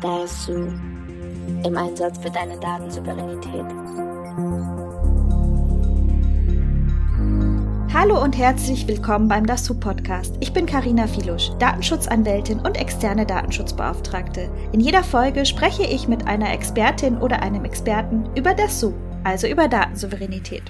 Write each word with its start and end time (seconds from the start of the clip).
Da 0.00 0.22
ist 0.24 0.48
du 0.48 0.54
im 0.54 1.76
Einsatz 1.76 2.18
für 2.18 2.30
deine 2.30 2.58
Datensouveränität. 2.58 3.66
Hallo 7.92 8.22
und 8.22 8.38
herzlich 8.38 8.88
willkommen 8.88 9.28
beim 9.28 9.44
Dasu 9.44 9.78
Podcast. 9.78 10.36
Ich 10.40 10.54
bin 10.54 10.64
Karina 10.64 11.06
Filusch, 11.06 11.50
Datenschutzanwältin 11.58 12.60
und 12.60 12.78
externe 12.78 13.26
Datenschutzbeauftragte. 13.26 14.50
In 14.72 14.80
jeder 14.80 15.04
Folge 15.04 15.44
spreche 15.44 15.82
ich 15.82 16.08
mit 16.08 16.26
einer 16.26 16.50
Expertin 16.50 17.18
oder 17.18 17.42
einem 17.42 17.66
Experten 17.66 18.24
über 18.34 18.54
Dasu, 18.54 18.94
also 19.22 19.48
über 19.48 19.68
Datensouveränität. 19.68 20.62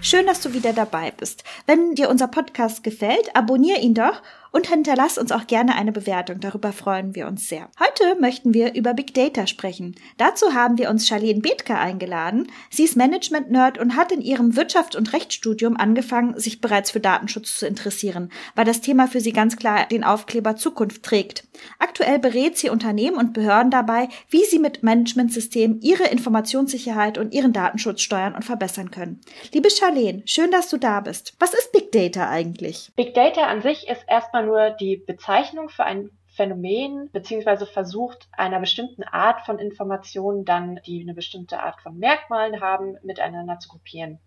Schön, 0.00 0.24
dass 0.24 0.40
du 0.40 0.54
wieder 0.54 0.72
dabei 0.72 1.12
bist. 1.14 1.44
Wenn 1.66 1.94
dir 1.94 2.08
unser 2.08 2.28
Podcast 2.28 2.82
gefällt, 2.82 3.36
abonniere 3.36 3.80
ihn 3.80 3.92
doch 3.92 4.22
und 4.52 4.68
hinterlass 4.68 5.18
uns 5.18 5.32
auch 5.32 5.46
gerne 5.46 5.74
eine 5.74 5.92
Bewertung. 5.92 6.40
Darüber 6.40 6.72
freuen 6.72 7.14
wir 7.14 7.26
uns 7.26 7.48
sehr. 7.48 7.68
Heute 7.80 8.20
möchten 8.20 8.54
wir 8.54 8.74
über 8.74 8.94
Big 8.94 9.14
Data 9.14 9.46
sprechen. 9.46 9.96
Dazu 10.18 10.54
haben 10.54 10.78
wir 10.78 10.90
uns 10.90 11.08
Charlene 11.08 11.40
Bethke 11.40 11.76
eingeladen. 11.76 12.48
Sie 12.70 12.84
ist 12.84 12.96
Management-Nerd 12.96 13.78
und 13.78 13.96
hat 13.96 14.12
in 14.12 14.20
ihrem 14.20 14.54
Wirtschaft- 14.54 14.94
und 14.94 15.12
Rechtsstudium 15.12 15.76
angefangen, 15.76 16.38
sich 16.38 16.60
bereits 16.60 16.90
für 16.90 17.00
Datenschutz 17.00 17.58
zu 17.58 17.66
interessieren, 17.66 18.30
weil 18.54 18.66
das 18.66 18.82
Thema 18.82 19.08
für 19.08 19.20
sie 19.20 19.32
ganz 19.32 19.56
klar 19.56 19.86
den 19.86 20.04
Aufkleber 20.04 20.56
Zukunft 20.56 21.02
trägt. 21.02 21.44
Aktuell 21.78 22.18
berät 22.18 22.58
sie 22.58 22.70
Unternehmen 22.70 23.16
und 23.16 23.32
Behörden 23.32 23.70
dabei, 23.70 24.08
wie 24.28 24.44
sie 24.44 24.58
mit 24.58 24.82
Managementsystemen 24.82 25.80
ihre 25.80 26.04
Informationssicherheit 26.04 27.16
und 27.16 27.32
ihren 27.32 27.52
Datenschutz 27.52 28.02
steuern 28.02 28.34
und 28.34 28.44
verbessern 28.44 28.90
können. 28.90 29.20
Liebe 29.52 29.70
Charlene, 29.70 30.22
schön, 30.26 30.50
dass 30.50 30.68
du 30.68 30.76
da 30.76 31.00
bist. 31.00 31.34
Was 31.38 31.54
ist 31.54 31.72
Big 31.72 31.90
Data 31.92 32.28
eigentlich? 32.28 32.92
Big 32.96 33.14
Data 33.14 33.42
an 33.42 33.62
sich 33.62 33.88
ist 33.88 34.02
erstmal 34.08 34.41
nur 34.42 34.70
die 34.70 34.96
Bezeichnung 34.96 35.68
für 35.68 35.84
ein 35.84 36.10
Phänomen 36.26 37.10
beziehungsweise 37.12 37.66
versucht, 37.66 38.28
einer 38.32 38.58
bestimmten 38.58 39.02
Art 39.02 39.42
von 39.42 39.58
Informationen 39.58 40.44
dann, 40.44 40.80
die 40.86 41.02
eine 41.02 41.14
bestimmte 41.14 41.62
Art 41.62 41.80
von 41.80 41.98
Merkmalen 41.98 42.60
haben, 42.60 42.96
miteinander 43.02 43.58
zu 43.58 43.68
gruppieren. 43.68 44.18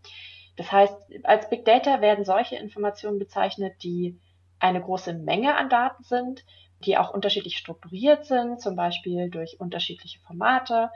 Das 0.56 0.72
heißt, 0.72 0.96
als 1.24 1.50
Big 1.50 1.66
Data 1.66 2.02
werden 2.02 2.24
solche 2.26 2.56
Informationen 2.56 3.20
bezeichnet, 3.20 3.84
die 3.84 4.20
eine 4.60 4.82
große 4.82 5.14
Menge 5.14 5.56
an 5.56 5.70
Daten 5.70 6.04
sind, 6.04 6.46
die 6.86 6.98
auch 6.98 7.14
unterschiedlich 7.14 7.58
strukturiert 7.58 8.26
sind, 8.26 8.62
zum 8.62 8.76
Beispiel 8.76 9.30
durch 9.30 9.60
unterschiedliche 9.60 10.20
Formate 10.20 10.92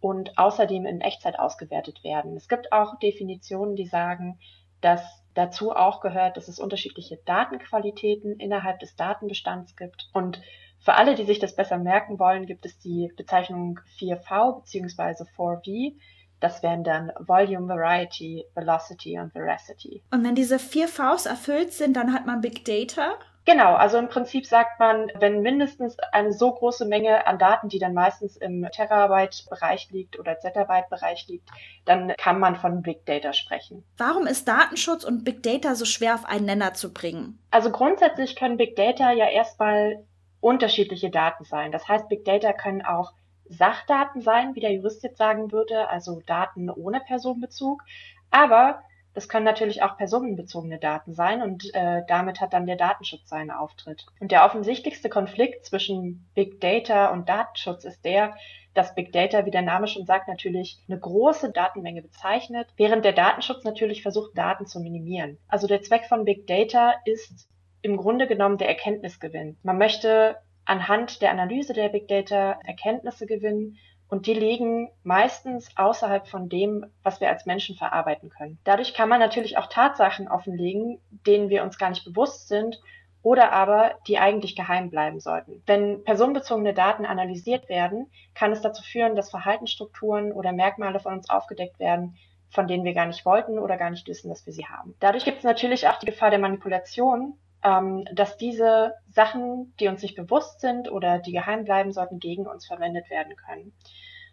und 0.00 0.38
außerdem 0.38 0.86
in 0.86 1.00
Echtzeit 1.00 1.38
ausgewertet 1.38 2.04
werden. 2.04 2.36
Es 2.36 2.48
gibt 2.48 2.72
auch 2.72 2.98
Definitionen, 2.98 3.76
die 3.76 3.86
sagen, 3.86 4.38
dass 4.80 5.21
Dazu 5.34 5.72
auch 5.72 6.00
gehört, 6.00 6.36
dass 6.36 6.48
es 6.48 6.58
unterschiedliche 6.58 7.18
Datenqualitäten 7.24 8.38
innerhalb 8.38 8.80
des 8.80 8.96
Datenbestands 8.96 9.76
gibt. 9.76 10.08
Und 10.12 10.40
für 10.78 10.94
alle, 10.94 11.14
die 11.14 11.24
sich 11.24 11.38
das 11.38 11.54
besser 11.54 11.78
merken 11.78 12.18
wollen, 12.18 12.46
gibt 12.46 12.66
es 12.66 12.78
die 12.78 13.12
Bezeichnung 13.16 13.80
4V 13.98 14.60
bzw. 14.60 15.24
4V. 15.36 15.94
Das 16.40 16.62
wären 16.62 16.82
dann 16.82 17.12
Volume, 17.20 17.68
Variety, 17.68 18.44
Velocity 18.54 19.18
und 19.18 19.32
Veracity. 19.32 20.02
Und 20.10 20.24
wenn 20.24 20.34
diese 20.34 20.58
vier 20.58 20.88
Vs 20.88 21.26
erfüllt 21.26 21.72
sind, 21.72 21.94
dann 21.96 22.12
hat 22.12 22.26
man 22.26 22.40
Big 22.40 22.64
Data? 22.64 23.14
Genau, 23.44 23.74
also 23.74 23.98
im 23.98 24.08
Prinzip 24.08 24.46
sagt 24.46 24.78
man, 24.78 25.10
wenn 25.18 25.42
mindestens 25.42 25.98
eine 26.12 26.32
so 26.32 26.52
große 26.52 26.84
Menge 26.84 27.26
an 27.26 27.38
Daten, 27.38 27.68
die 27.68 27.80
dann 27.80 27.92
meistens 27.92 28.36
im 28.36 28.66
Terabyte-Bereich 28.70 29.90
liegt 29.90 30.18
oder 30.18 30.38
Zettabyte-Bereich 30.38 31.26
liegt, 31.26 31.48
dann 31.84 32.14
kann 32.16 32.38
man 32.38 32.54
von 32.54 32.82
Big 32.82 33.04
Data 33.04 33.32
sprechen. 33.32 33.84
Warum 33.96 34.28
ist 34.28 34.46
Datenschutz 34.46 35.02
und 35.02 35.24
Big 35.24 35.42
Data 35.42 35.74
so 35.74 35.84
schwer 35.84 36.14
auf 36.14 36.24
einen 36.24 36.46
Nenner 36.46 36.74
zu 36.74 36.92
bringen? 36.92 37.40
Also 37.50 37.70
grundsätzlich 37.70 38.36
können 38.36 38.58
Big 38.58 38.76
Data 38.76 39.10
ja 39.10 39.28
erstmal 39.28 40.04
unterschiedliche 40.40 41.10
Daten 41.10 41.44
sein. 41.44 41.72
Das 41.72 41.88
heißt, 41.88 42.08
Big 42.08 42.24
Data 42.24 42.52
können 42.52 42.82
auch 42.82 43.12
Sachdaten 43.48 44.22
sein, 44.22 44.54
wie 44.54 44.60
der 44.60 44.72
Jurist 44.72 45.02
jetzt 45.02 45.18
sagen 45.18 45.50
würde, 45.50 45.88
also 45.88 46.22
Daten 46.26 46.70
ohne 46.70 47.00
Personenbezug. 47.00 47.82
Aber 48.30 48.82
das 49.14 49.28
können 49.28 49.44
natürlich 49.44 49.82
auch 49.82 49.96
personenbezogene 49.96 50.78
Daten 50.78 51.12
sein 51.12 51.42
und 51.42 51.74
äh, 51.74 52.02
damit 52.08 52.40
hat 52.40 52.52
dann 52.52 52.66
der 52.66 52.76
Datenschutz 52.76 53.28
seinen 53.28 53.50
Auftritt. 53.50 54.06
Und 54.20 54.32
der 54.32 54.44
offensichtlichste 54.44 55.08
Konflikt 55.08 55.66
zwischen 55.66 56.26
Big 56.34 56.60
Data 56.60 57.08
und 57.08 57.28
Datenschutz 57.28 57.84
ist 57.84 58.04
der, 58.04 58.34
dass 58.74 58.94
Big 58.94 59.12
Data, 59.12 59.44
wie 59.44 59.50
der 59.50 59.62
Name 59.62 59.86
schon 59.86 60.06
sagt, 60.06 60.28
natürlich 60.28 60.82
eine 60.88 60.98
große 60.98 61.52
Datenmenge 61.52 62.02
bezeichnet, 62.02 62.68
während 62.76 63.04
der 63.04 63.12
Datenschutz 63.12 63.64
natürlich 63.64 64.02
versucht, 64.02 64.36
Daten 64.36 64.66
zu 64.66 64.80
minimieren. 64.80 65.38
Also 65.46 65.66
der 65.66 65.82
Zweck 65.82 66.06
von 66.06 66.24
Big 66.24 66.46
Data 66.46 66.94
ist 67.04 67.48
im 67.82 67.96
Grunde 67.96 68.26
genommen 68.26 68.58
der 68.58 68.68
Erkenntnisgewinn. 68.68 69.58
Man 69.62 69.76
möchte 69.76 70.36
anhand 70.64 71.20
der 71.20 71.32
Analyse 71.32 71.74
der 71.74 71.88
Big 71.88 72.08
Data 72.08 72.58
Erkenntnisse 72.64 73.26
gewinnen 73.26 73.76
und 74.12 74.26
die 74.26 74.34
liegen 74.34 74.90
meistens 75.04 75.74
außerhalb 75.74 76.28
von 76.28 76.50
dem, 76.50 76.84
was 77.02 77.22
wir 77.22 77.30
als 77.30 77.46
Menschen 77.46 77.76
verarbeiten 77.76 78.28
können. 78.28 78.58
Dadurch 78.62 78.92
kann 78.92 79.08
man 79.08 79.20
natürlich 79.20 79.56
auch 79.56 79.68
Tatsachen 79.68 80.28
offenlegen, 80.28 81.00
denen 81.26 81.48
wir 81.48 81.62
uns 81.62 81.78
gar 81.78 81.88
nicht 81.88 82.04
bewusst 82.04 82.46
sind 82.46 82.78
oder 83.22 83.52
aber 83.52 83.94
die 84.06 84.18
eigentlich 84.18 84.54
geheim 84.54 84.90
bleiben 84.90 85.18
sollten. 85.18 85.62
Wenn 85.64 86.04
personenbezogene 86.04 86.74
Daten 86.74 87.06
analysiert 87.06 87.70
werden, 87.70 88.10
kann 88.34 88.52
es 88.52 88.60
dazu 88.60 88.82
führen, 88.82 89.16
dass 89.16 89.30
Verhaltensstrukturen 89.30 90.32
oder 90.32 90.52
Merkmale 90.52 91.00
von 91.00 91.14
uns 91.14 91.30
aufgedeckt 91.30 91.78
werden, 91.78 92.18
von 92.50 92.68
denen 92.68 92.84
wir 92.84 92.92
gar 92.92 93.06
nicht 93.06 93.24
wollten 93.24 93.58
oder 93.58 93.78
gar 93.78 93.88
nicht 93.88 94.06
wissen, 94.08 94.28
dass 94.28 94.44
wir 94.44 94.52
sie 94.52 94.66
haben. 94.66 94.94
Dadurch 95.00 95.24
gibt 95.24 95.38
es 95.38 95.44
natürlich 95.44 95.88
auch 95.88 95.98
die 95.98 96.06
Gefahr 96.06 96.28
der 96.28 96.38
Manipulation, 96.38 97.38
ähm, 97.64 98.04
dass 98.12 98.36
diese 98.36 98.94
Sachen, 99.10 99.74
die 99.78 99.88
uns 99.88 100.02
nicht 100.02 100.16
bewusst 100.16 100.60
sind 100.60 100.90
oder 100.90 101.18
die 101.18 101.32
geheim 101.32 101.64
bleiben 101.64 101.92
sollten, 101.92 102.18
gegen 102.18 102.46
uns 102.46 102.66
verwendet 102.66 103.08
werden 103.08 103.36
können. 103.36 103.72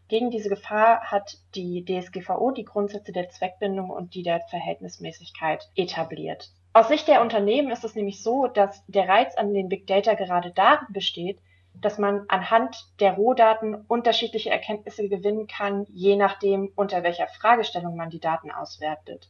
Gegen 0.10 0.32
diese 0.32 0.50
Gefahr 0.50 1.02
hat 1.02 1.38
die 1.54 1.86
DSGVO 1.86 2.50
die 2.50 2.66
Grundsätze 2.66 3.12
der 3.12 3.30
Zweckbindung 3.30 3.92
und 3.92 4.16
die 4.16 4.24
der 4.24 4.42
Verhältnismäßigkeit 4.50 5.70
etabliert. 5.76 6.50
Aus 6.74 6.88
Sicht 6.88 7.08
der 7.08 7.22
Unternehmen 7.22 7.70
ist 7.70 7.84
es 7.84 7.94
nämlich 7.94 8.24
so, 8.24 8.48
dass 8.48 8.84
der 8.88 9.08
Reiz 9.08 9.36
an 9.36 9.54
den 9.54 9.70
Big 9.70 9.86
Data 9.86 10.16
gerade 10.16 10.52
darin 10.52 10.88
besteht, 10.90 11.40
dass 11.76 12.00
man 12.00 12.26
anhand 12.28 12.76
der 13.00 13.14
Rohdaten 13.14 13.76
unterschiedliche 13.88 14.50
Erkenntnisse 14.50 15.08
gewinnen 15.08 15.46
kann, 15.46 15.86
je 15.90 16.16
nachdem, 16.16 16.72
unter 16.76 17.04
welcher 17.04 17.28
Fragestellung 17.28 17.96
man 17.96 18.10
die 18.10 18.20
Daten 18.20 18.50
auswertet. 18.50 19.30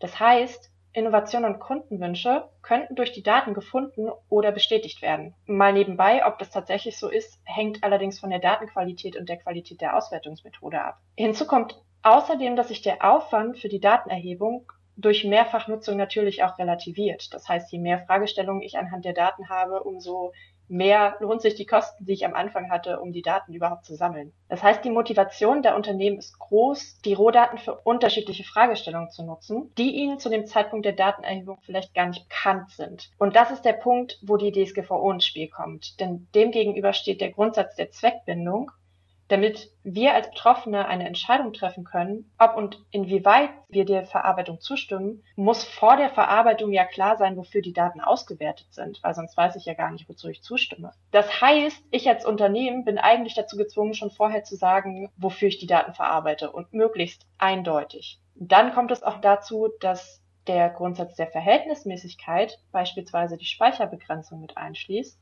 Das 0.00 0.18
heißt, 0.18 0.71
Innovation 0.94 1.44
und 1.44 1.58
Kundenwünsche 1.58 2.48
könnten 2.60 2.94
durch 2.94 3.12
die 3.12 3.22
Daten 3.22 3.54
gefunden 3.54 4.10
oder 4.28 4.52
bestätigt 4.52 5.00
werden. 5.02 5.34
Mal 5.46 5.72
nebenbei, 5.72 6.26
ob 6.26 6.38
das 6.38 6.50
tatsächlich 6.50 6.98
so 6.98 7.08
ist, 7.08 7.40
hängt 7.44 7.82
allerdings 7.82 8.20
von 8.20 8.30
der 8.30 8.40
Datenqualität 8.40 9.16
und 9.16 9.28
der 9.28 9.38
Qualität 9.38 9.80
der 9.80 9.96
Auswertungsmethode 9.96 10.82
ab. 10.82 11.00
Hinzu 11.16 11.46
kommt 11.46 11.80
außerdem, 12.02 12.56
dass 12.56 12.68
sich 12.68 12.82
der 12.82 13.04
Aufwand 13.04 13.58
für 13.58 13.68
die 13.68 13.80
Datenerhebung 13.80 14.70
durch 14.96 15.24
Mehrfachnutzung 15.24 15.96
natürlich 15.96 16.44
auch 16.44 16.58
relativiert. 16.58 17.32
Das 17.32 17.48
heißt, 17.48 17.72
je 17.72 17.78
mehr 17.78 18.00
Fragestellungen 18.00 18.62
ich 18.62 18.76
anhand 18.76 19.04
der 19.04 19.14
Daten 19.14 19.48
habe, 19.48 19.82
umso 19.82 20.32
mehr 20.68 21.16
lohnt 21.20 21.42
sich 21.42 21.54
die 21.54 21.66
Kosten, 21.66 22.04
die 22.04 22.12
ich 22.12 22.24
am 22.24 22.34
Anfang 22.34 22.70
hatte, 22.70 23.00
um 23.00 23.12
die 23.12 23.22
Daten 23.22 23.52
überhaupt 23.52 23.84
zu 23.84 23.94
sammeln. 23.94 24.32
Das 24.48 24.62
heißt, 24.62 24.84
die 24.84 24.90
Motivation 24.90 25.62
der 25.62 25.76
Unternehmen 25.76 26.18
ist 26.18 26.38
groß, 26.38 26.98
die 27.04 27.14
Rohdaten 27.14 27.58
für 27.58 27.74
unterschiedliche 27.74 28.44
Fragestellungen 28.44 29.10
zu 29.10 29.24
nutzen, 29.24 29.72
die 29.78 29.94
ihnen 29.96 30.18
zu 30.18 30.28
dem 30.28 30.46
Zeitpunkt 30.46 30.86
der 30.86 30.92
Datenerhebung 30.92 31.58
vielleicht 31.62 31.94
gar 31.94 32.06
nicht 32.06 32.28
bekannt 32.28 32.70
sind. 32.70 33.10
Und 33.18 33.36
das 33.36 33.50
ist 33.50 33.64
der 33.64 33.74
Punkt, 33.74 34.18
wo 34.22 34.36
die 34.36 34.52
DSGVO 34.52 35.10
ins 35.12 35.26
Spiel 35.26 35.48
kommt. 35.48 36.00
Denn 36.00 36.28
demgegenüber 36.34 36.92
steht 36.92 37.20
der 37.20 37.32
Grundsatz 37.32 37.76
der 37.76 37.90
Zweckbindung, 37.90 38.70
damit 39.32 39.70
wir 39.82 40.12
als 40.12 40.28
Betroffene 40.28 40.86
eine 40.86 41.06
Entscheidung 41.06 41.54
treffen 41.54 41.84
können, 41.84 42.30
ob 42.38 42.54
und 42.54 42.84
inwieweit 42.90 43.48
wir 43.70 43.86
der 43.86 44.04
Verarbeitung 44.04 44.60
zustimmen, 44.60 45.24
muss 45.36 45.64
vor 45.64 45.96
der 45.96 46.10
Verarbeitung 46.10 46.70
ja 46.70 46.84
klar 46.84 47.16
sein, 47.16 47.38
wofür 47.38 47.62
die 47.62 47.72
Daten 47.72 48.02
ausgewertet 48.02 48.66
sind, 48.72 49.02
weil 49.02 49.14
sonst 49.14 49.34
weiß 49.34 49.56
ich 49.56 49.64
ja 49.64 49.72
gar 49.72 49.90
nicht, 49.90 50.06
wozu 50.06 50.28
ich 50.28 50.42
zustimme. 50.42 50.92
Das 51.12 51.40
heißt, 51.40 51.82
ich 51.90 52.06
als 52.10 52.26
Unternehmen 52.26 52.84
bin 52.84 52.98
eigentlich 52.98 53.32
dazu 53.32 53.56
gezwungen, 53.56 53.94
schon 53.94 54.10
vorher 54.10 54.44
zu 54.44 54.54
sagen, 54.54 55.08
wofür 55.16 55.48
ich 55.48 55.58
die 55.58 55.66
Daten 55.66 55.94
verarbeite 55.94 56.52
und 56.52 56.74
möglichst 56.74 57.26
eindeutig. 57.38 58.20
Dann 58.34 58.74
kommt 58.74 58.90
es 58.90 59.02
auch 59.02 59.18
dazu, 59.22 59.70
dass 59.80 60.20
der 60.46 60.68
Grundsatz 60.68 61.14
der 61.14 61.28
Verhältnismäßigkeit 61.28 62.58
beispielsweise 62.70 63.38
die 63.38 63.46
Speicherbegrenzung 63.46 64.42
mit 64.42 64.58
einschließt. 64.58 65.18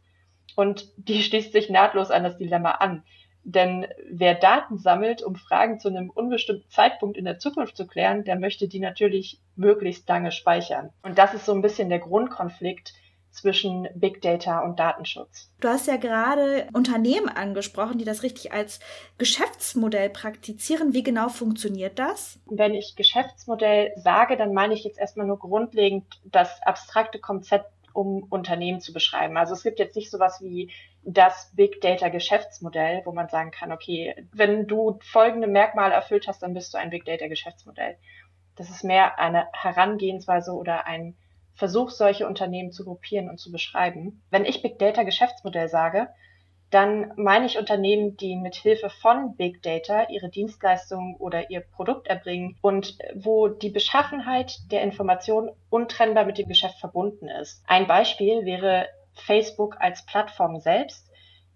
Und 0.56 0.88
die 0.96 1.22
schließt 1.22 1.52
sich 1.52 1.70
nahtlos 1.70 2.10
an 2.10 2.24
das 2.24 2.38
Dilemma 2.38 2.72
an. 2.72 3.04
Denn 3.44 3.86
wer 4.10 4.34
Daten 4.34 4.78
sammelt, 4.78 5.22
um 5.22 5.34
Fragen 5.34 5.80
zu 5.80 5.88
einem 5.88 6.10
unbestimmten 6.10 6.68
Zeitpunkt 6.70 7.16
in 7.16 7.24
der 7.24 7.38
Zukunft 7.38 7.76
zu 7.76 7.86
klären, 7.86 8.24
der 8.24 8.38
möchte 8.38 8.68
die 8.68 8.80
natürlich 8.80 9.40
möglichst 9.56 10.08
lange 10.08 10.32
speichern. 10.32 10.90
Und 11.02 11.18
das 11.18 11.34
ist 11.34 11.46
so 11.46 11.52
ein 11.52 11.62
bisschen 11.62 11.88
der 11.88 12.00
Grundkonflikt 12.00 12.92
zwischen 13.30 13.88
Big 13.94 14.20
Data 14.22 14.60
und 14.60 14.78
Datenschutz. 14.78 15.50
Du 15.60 15.68
hast 15.68 15.86
ja 15.86 15.96
gerade 15.96 16.66
Unternehmen 16.72 17.28
angesprochen, 17.28 17.98
die 17.98 18.04
das 18.04 18.22
richtig 18.22 18.52
als 18.52 18.80
Geschäftsmodell 19.18 20.10
praktizieren. 20.10 20.92
Wie 20.94 21.02
genau 21.02 21.28
funktioniert 21.28 21.98
das? 21.98 22.38
Wenn 22.46 22.74
ich 22.74 22.96
Geschäftsmodell 22.96 23.92
sage, 23.96 24.36
dann 24.36 24.52
meine 24.52 24.74
ich 24.74 24.84
jetzt 24.84 24.98
erstmal 24.98 25.26
nur 25.26 25.38
grundlegend 25.38 26.04
das 26.24 26.60
abstrakte 26.62 27.18
Konzept 27.18 27.70
um 27.92 28.24
Unternehmen 28.24 28.80
zu 28.80 28.92
beschreiben. 28.92 29.36
Also 29.36 29.54
es 29.54 29.62
gibt 29.62 29.78
jetzt 29.78 29.96
nicht 29.96 30.10
sowas 30.10 30.40
wie 30.40 30.70
das 31.02 31.52
Big 31.54 31.80
Data 31.80 32.08
Geschäftsmodell, 32.08 33.02
wo 33.04 33.12
man 33.12 33.28
sagen 33.28 33.50
kann, 33.50 33.72
okay, 33.72 34.14
wenn 34.32 34.66
du 34.66 34.98
folgende 35.02 35.46
Merkmale 35.48 35.94
erfüllt 35.94 36.28
hast, 36.28 36.42
dann 36.42 36.54
bist 36.54 36.74
du 36.74 36.78
ein 36.78 36.90
Big 36.90 37.04
Data 37.04 37.26
Geschäftsmodell. 37.26 37.96
Das 38.56 38.70
ist 38.70 38.84
mehr 38.84 39.18
eine 39.18 39.48
Herangehensweise 39.52 40.52
oder 40.52 40.86
ein 40.86 41.16
Versuch, 41.54 41.90
solche 41.90 42.26
Unternehmen 42.26 42.72
zu 42.72 42.84
gruppieren 42.84 43.28
und 43.28 43.38
zu 43.38 43.52
beschreiben. 43.52 44.22
Wenn 44.30 44.44
ich 44.44 44.62
Big 44.62 44.78
Data 44.78 45.02
Geschäftsmodell 45.02 45.68
sage, 45.68 46.08
dann 46.70 47.12
meine 47.16 47.46
ich 47.46 47.58
Unternehmen, 47.58 48.16
die 48.16 48.36
mit 48.36 48.54
Hilfe 48.54 48.90
von 48.90 49.36
Big 49.36 49.62
Data 49.62 50.08
ihre 50.08 50.28
Dienstleistungen 50.28 51.16
oder 51.16 51.50
ihr 51.50 51.60
Produkt 51.60 52.06
erbringen 52.06 52.56
und 52.62 52.96
wo 53.14 53.48
die 53.48 53.70
Beschaffenheit 53.70 54.58
der 54.70 54.82
Information 54.82 55.50
untrennbar 55.68 56.24
mit 56.24 56.38
dem 56.38 56.48
Geschäft 56.48 56.78
verbunden 56.78 57.28
ist. 57.28 57.62
Ein 57.66 57.86
Beispiel 57.86 58.44
wäre 58.44 58.86
Facebook 59.14 59.76
als 59.80 60.06
Plattform 60.06 60.60
selbst. 60.60 61.09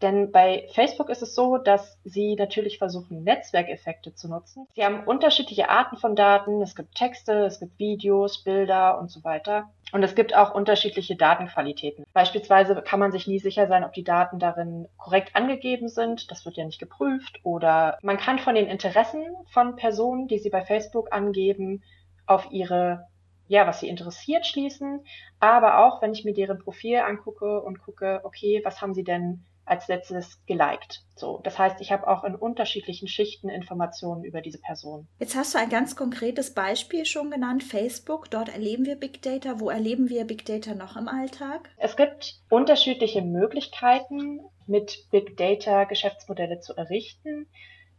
Denn 0.05 0.31
bei 0.33 0.69
Facebook 0.75 1.09
ist 1.09 1.23
es 1.23 1.35
so, 1.35 1.57
dass 1.57 1.99
sie 2.05 2.37
natürlich 2.37 2.77
versuchen, 2.77 3.25
Netzwerkeffekte 3.25 4.15
zu 4.15 4.29
nutzen. 4.29 4.69
Sie 4.75 4.85
haben 4.85 5.05
unterschiedliche 5.05 5.71
Arten 5.71 5.97
von 5.97 6.15
Daten. 6.15 6.61
Es 6.61 6.77
gibt 6.77 6.95
Texte, 6.95 7.47
es 7.47 7.59
gibt 7.59 7.79
Videos, 7.79 8.45
Bilder 8.45 8.99
und 8.99 9.11
so 9.11 9.25
weiter. 9.25 9.71
Und 9.93 10.03
es 10.03 10.15
gibt 10.15 10.37
auch 10.37 10.55
unterschiedliche 10.55 11.17
Datenqualitäten. 11.17 12.05
Beispielsweise 12.13 12.75
kann 12.83 13.01
man 13.01 13.13
sich 13.13 13.27
nie 13.27 13.39
sicher 13.39 13.67
sein, 13.67 13.83
ob 13.83 13.95
die 13.95 14.05
Daten 14.05 14.39
darin 14.39 14.89
korrekt 14.99 15.35
angegeben 15.35 15.89
sind. 15.89 16.31
Das 16.31 16.45
wird 16.45 16.59
ja 16.59 16.67
nicht 16.67 16.81
geprüft. 16.81 17.41
Oder 17.43 17.97
man 18.03 18.19
kann 18.19 18.39
von 18.39 18.55
den 18.55 18.67
Interessen 18.67 19.25
von 19.47 19.75
Personen, 19.75 20.29
die 20.29 20.39
sie 20.39 20.51
bei 20.51 20.61
Facebook 20.61 21.15
angeben, 21.15 21.83
auf 22.27 22.49
ihre 22.51 23.07
ja, 23.47 23.67
was 23.67 23.81
sie 23.81 23.89
interessiert 23.89 24.47
schließen, 24.47 25.05
aber 25.39 25.85
auch, 25.85 26.01
wenn 26.01 26.13
ich 26.13 26.25
mir 26.25 26.33
deren 26.33 26.59
Profil 26.59 26.97
angucke 27.01 27.61
und 27.61 27.79
gucke, 27.79 28.21
okay, 28.25 28.63
was 28.65 28.81
haben 28.81 28.95
sie 28.95 29.05
denn 29.05 29.45
als 29.67 29.89
letztes 29.89 30.45
geliked. 30.47 31.05
So, 31.17 31.41
das 31.45 31.59
heißt, 31.59 31.81
ich 31.81 31.93
habe 31.93 32.07
auch 32.09 32.25
in 32.25 32.35
unterschiedlichen 32.35 33.09
Schichten 33.09 33.49
Informationen 33.49 34.25
über 34.25 34.41
diese 34.41 34.59
Person. 34.59 35.07
Jetzt 35.19 35.37
hast 35.37 35.55
du 35.55 35.59
ein 35.59 35.71
ganz 35.71 35.97
konkretes 35.97 36.55
Beispiel 36.55 37.05
schon 37.05 37.31
genannt, 37.31 37.63
Facebook. 37.63 38.31
Dort 38.31 38.49
erleben 38.49 38.85
wir 38.85 38.97
Big 38.97 39.23
Data. 39.23 39.61
Wo 39.61 39.71
erleben 39.71 40.09
wir 40.09 40.25
Big 40.27 40.45
Data 40.45 40.75
noch 40.75 40.97
im 40.97 41.09
Alltag? 41.09 41.71
Es 41.77 41.97
gibt 41.97 42.41
unterschiedliche 42.51 43.23
Möglichkeiten, 43.23 44.41
mit 44.67 45.07
Big 45.11 45.37
Data 45.37 45.85
Geschäftsmodelle 45.85 46.61
zu 46.61 46.75
errichten. 46.75 47.47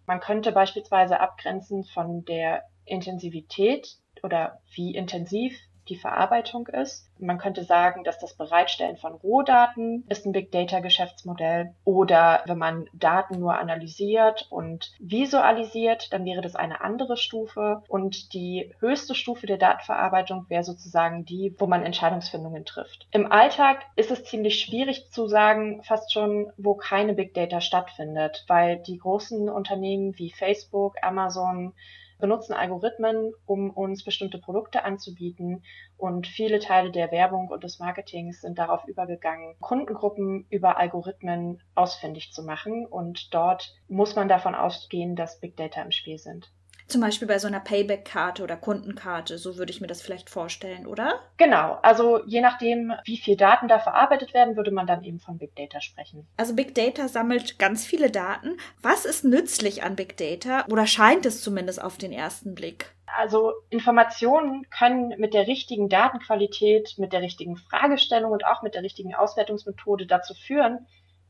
Man 0.05 0.19
könnte 0.19 0.51
beispielsweise 0.51 1.19
abgrenzen 1.19 1.83
von 1.85 2.25
der 2.25 2.63
Intensivität 2.85 3.97
oder 4.23 4.61
wie 4.75 4.95
intensiv 4.95 5.57
die 5.87 5.95
Verarbeitung 5.95 6.67
ist. 6.67 7.09
Man 7.19 7.37
könnte 7.37 7.63
sagen, 7.63 8.03
dass 8.03 8.19
das 8.19 8.33
Bereitstellen 8.33 8.97
von 8.97 9.13
Rohdaten 9.13 10.03
ist 10.09 10.25
ein 10.25 10.31
Big 10.31 10.51
Data 10.51 10.79
Geschäftsmodell. 10.79 11.73
Oder 11.83 12.43
wenn 12.45 12.57
man 12.57 12.89
Daten 12.93 13.39
nur 13.39 13.57
analysiert 13.57 14.47
und 14.49 14.91
visualisiert, 14.99 16.11
dann 16.11 16.25
wäre 16.25 16.41
das 16.41 16.55
eine 16.55 16.81
andere 16.81 17.17
Stufe. 17.17 17.83
Und 17.87 18.33
die 18.33 18.73
höchste 18.79 19.15
Stufe 19.15 19.47
der 19.47 19.57
Datenverarbeitung 19.57 20.45
wäre 20.49 20.63
sozusagen 20.63 21.25
die, 21.25 21.55
wo 21.57 21.67
man 21.67 21.83
Entscheidungsfindungen 21.83 22.65
trifft. 22.65 23.07
Im 23.11 23.31
Alltag 23.31 23.85
ist 23.95 24.11
es 24.11 24.23
ziemlich 24.25 24.59
schwierig 24.59 25.11
zu 25.11 25.27
sagen, 25.27 25.81
fast 25.83 26.11
schon, 26.11 26.51
wo 26.57 26.75
keine 26.75 27.13
Big 27.13 27.33
Data 27.33 27.61
stattfindet, 27.61 28.43
weil 28.47 28.77
die 28.77 28.97
großen 28.97 29.49
Unternehmen 29.49 30.17
wie 30.17 30.31
Facebook, 30.31 30.95
Amazon, 31.01 31.73
benutzen 32.19 32.53
Algorithmen, 32.53 33.33
um 33.45 33.69
uns 33.69 34.03
bestimmte 34.03 34.37
Produkte 34.37 34.83
anzubieten. 34.83 35.63
Und 35.97 36.27
viele 36.27 36.59
Teile 36.59 36.91
der 36.91 37.11
Werbung 37.11 37.49
und 37.49 37.63
des 37.63 37.79
Marketings 37.79 38.41
sind 38.41 38.57
darauf 38.57 38.85
übergegangen, 38.87 39.55
Kundengruppen 39.59 40.45
über 40.49 40.77
Algorithmen 40.77 41.61
ausfindig 41.75 42.31
zu 42.33 42.43
machen. 42.43 42.85
Und 42.85 43.33
dort 43.33 43.75
muss 43.87 44.15
man 44.15 44.29
davon 44.29 44.55
ausgehen, 44.55 45.15
dass 45.15 45.39
Big 45.39 45.57
Data 45.57 45.81
im 45.81 45.91
Spiel 45.91 46.17
sind. 46.17 46.51
Zum 46.87 47.01
Beispiel 47.01 47.27
bei 47.27 47.39
so 47.39 47.47
einer 47.47 47.59
Payback-Karte 47.59 48.43
oder 48.43 48.57
Kundenkarte, 48.57 49.39
so 49.39 49.57
würde 49.57 49.71
ich 49.71 49.81
mir 49.81 49.87
das 49.87 50.03
vielleicht 50.03 50.29
vorstellen, 50.29 50.85
oder? 50.85 51.19
Genau, 51.37 51.79
also 51.81 52.23
je 52.25 52.41
nachdem, 52.41 52.93
wie 53.05 53.17
viel 53.17 53.35
Daten 53.35 53.67
da 53.67 53.79
verarbeitet 53.79 54.33
werden, 54.35 54.55
würde 54.55 54.71
man 54.71 54.85
dann 54.85 55.03
eben 55.03 55.19
von 55.19 55.39
Big 55.39 55.55
Data 55.55 55.81
sprechen. 55.81 56.27
Also 56.37 56.53
Big 56.53 56.75
Data 56.75 57.07
sammelt 57.07 57.57
ganz 57.57 57.85
viele 57.85 58.11
Daten. 58.11 58.57
Was 58.81 59.05
ist 59.05 59.25
nützlich 59.25 59.83
an 59.83 59.95
Big 59.95 60.15
Data 60.17 60.65
oder 60.69 60.85
scheint 60.85 61.25
es 61.25 61.41
zumindest 61.41 61.81
auf 61.81 61.97
den 61.97 62.11
ersten 62.11 62.53
Blick? 62.53 62.93
Also 63.17 63.53
Informationen 63.69 64.69
können 64.69 65.13
mit 65.17 65.33
der 65.33 65.47
richtigen 65.47 65.89
Datenqualität, 65.89 66.95
mit 66.97 67.13
der 67.13 67.21
richtigen 67.21 67.57
Fragestellung 67.57 68.31
und 68.31 68.45
auch 68.45 68.61
mit 68.61 68.75
der 68.75 68.83
richtigen 68.83 69.15
Auswertungsmethode 69.15 70.05
dazu 70.05 70.33
führen, 70.33 70.85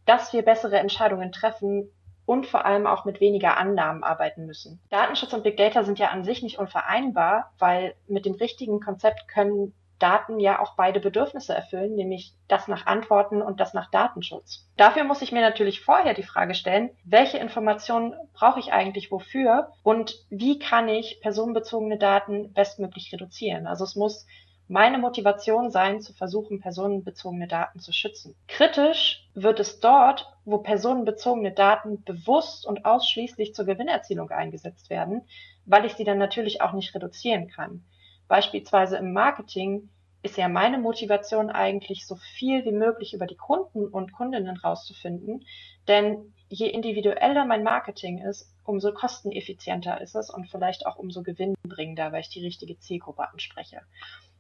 dass 0.06 0.34
wir 0.34 0.42
bessere 0.42 0.80
Entscheidungen 0.80 1.32
treffen 1.32 1.92
und 2.26 2.48
vor 2.48 2.66
allem 2.66 2.88
auch 2.88 3.06
mit 3.06 3.22
weniger 3.22 3.58
Annahmen 3.58 4.04
arbeiten 4.04 4.46
müssen. 4.46 4.80
Datenschutz 4.90 5.34
und 5.34 5.44
Big 5.44 5.58
Data 5.58 5.84
sind 5.84 6.00
ja 6.00 6.10
an 6.10 6.24
sich 6.24 6.42
nicht 6.42 6.60
unvereinbar, 6.60 7.52
weil 7.60 7.96
mit 8.08 8.26
dem 8.26 8.36
richtigen 8.36 8.80
Konzept 8.80 9.28
können 9.28 9.74
Daten 10.00 10.40
ja 10.40 10.60
auch 10.60 10.76
beide 10.76 11.00
Bedürfnisse 11.00 11.56
erfüllen, 11.56 11.96
nämlich 11.96 12.34
das 12.48 12.68
nach 12.68 12.86
Antworten 12.86 13.42
und 13.42 13.60
das 13.60 13.74
nach 13.74 13.90
Datenschutz. 13.90 14.68
Dafür 14.78 15.04
muss 15.06 15.22
ich 15.22 15.32
mir 15.32 15.42
natürlich 15.42 15.82
vorher 15.82 16.14
die 16.14 16.24
Frage 16.24 16.54
stellen, 16.54 16.90
welche 17.06 17.38
Informationen 17.38 18.14
brauche 18.34 18.60
ich 18.60 18.74
eigentlich 18.74 19.12
wofür 19.12 19.72
und 19.84 20.26
wie 20.30 20.60
kann 20.60 20.90
ich 20.90 21.22
personenbezogene 21.22 21.98
Daten 21.98 22.54
bestmöglich 22.54 23.12
reduzieren. 23.14 23.68
Also 23.68 23.86
es 23.86 23.96
muss 23.96 24.26
meine 24.68 24.98
Motivation 24.98 25.70
sein, 25.70 26.02
zu 26.02 26.14
versuchen, 26.14 26.60
personenbezogene 26.60 27.48
Daten 27.48 27.80
zu 27.80 27.92
schützen. 27.92 28.36
Kritisch 28.48 29.28
wird 29.34 29.60
es 29.60 29.80
dort, 29.80 30.32
wo 30.44 30.58
personenbezogene 30.58 31.52
Daten 31.52 32.04
bewusst 32.04 32.66
und 32.66 32.86
ausschließlich 32.86 33.54
zur 33.54 33.66
Gewinnerzielung 33.66 34.32
eingesetzt 34.32 34.90
werden, 34.90 35.22
weil 35.66 35.86
ich 35.86 35.94
sie 35.94 36.04
dann 36.04 36.18
natürlich 36.18 36.62
auch 36.62 36.74
nicht 36.74 36.94
reduzieren 36.96 37.48
kann. 37.48 37.84
Beispielsweise 38.28 38.98
im 38.98 39.14
Marketing 39.14 39.90
ist 40.24 40.38
ja 40.38 40.50
meine 40.50 40.80
Motivation 40.80 41.52
eigentlich, 41.52 42.08
so 42.08 42.16
viel 42.16 42.66
wie 42.66 42.72
möglich 42.72 43.14
über 43.14 43.28
die 43.28 43.38
Kunden 43.38 43.88
und 43.88 44.12
Kundinnen 44.12 44.58
rauszufinden, 44.58 45.46
denn 45.88 46.34
je 46.50 46.68
individueller 46.68 47.46
mein 47.46 47.64
Marketing 47.64 48.18
ist, 48.20 48.52
umso 48.64 48.92
kosteneffizienter 48.92 50.02
ist 50.02 50.16
es 50.16 50.32
und 50.32 50.50
vielleicht 50.50 50.88
auch 50.88 50.96
umso 50.96 51.22
gewinnbringender, 51.22 52.12
weil 52.12 52.22
ich 52.22 52.30
die 52.30 52.44
richtige 52.44 52.80
Zielgruppe 52.80 53.30
anspreche. 53.30 53.82